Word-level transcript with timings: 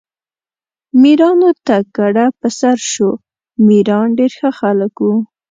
میرانو 1.01 1.49
ته 1.65 1.75
کډه 1.95 2.25
په 2.39 2.47
سر 2.59 2.77
شو، 2.91 3.09
میران 3.67 4.07
ډېر 4.17 4.31
ښه 4.39 4.49
خلک 4.59 4.93
وو. 5.03 5.15